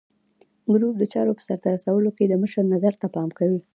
ګروپ 0.73 0.93
د 0.99 1.03
چارو 1.13 1.37
په 1.37 1.43
سرته 1.47 1.67
رسولو 1.75 2.09
کې 2.17 2.25
د 2.27 2.33
مشر 2.41 2.63
نظر 2.73 2.93
ته 3.01 3.07
پام 3.15 3.29
کوي. 3.39 3.59